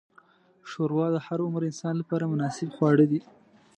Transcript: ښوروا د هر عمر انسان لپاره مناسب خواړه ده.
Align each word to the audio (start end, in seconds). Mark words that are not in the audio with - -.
ښوروا 0.69 1.07
د 1.13 1.17
هر 1.25 1.39
عمر 1.45 1.61
انسان 1.69 1.93
لپاره 2.01 2.29
مناسب 2.33 2.67
خواړه 2.75 3.05
ده. 3.11 3.19